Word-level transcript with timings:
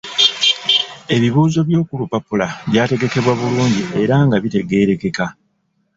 Ebibuuzo 1.15 1.59
by’oku 1.67 1.93
lupapula 2.01 2.47
byategekebwa 2.69 3.31
bulungi 3.39 3.83
era 4.03 4.15
nga 4.25 4.37
bitegeerekeka. 4.43 5.25